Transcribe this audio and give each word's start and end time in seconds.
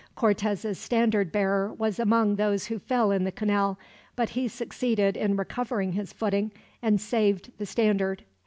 Cortez's 0.15 0.79
standard 0.79 1.31
bearer 1.31 1.71
was 1.71 1.99
among 1.99 2.33
those 2.35 2.65
who 2.65 2.79
fell 2.79 3.11
in 3.11 3.23
the 3.23 3.31
canal, 3.31 3.77
but 4.15 4.29
he 4.29 4.47
succeeded 4.47 5.15
in 5.15 5.37
recovering 5.37 5.91
his 5.91 6.11
footing, 6.11 6.51
and 6.81 6.99
saved 6.99 7.51
the 7.59 7.67
standard. 7.67 8.23